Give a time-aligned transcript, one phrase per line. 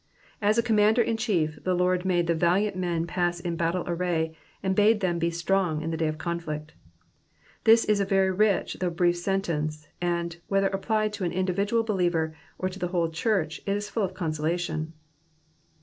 [0.41, 4.35] As a commander in chief, the Lord made the valiant men pass in battle array,
[4.63, 6.73] and bade them be strong in the day of conflict.
[7.65, 12.35] This is a very rich though brief sentence, and, whether applied to an individual believer,
[12.57, 14.87] or to the whole church, it is full of conso lation.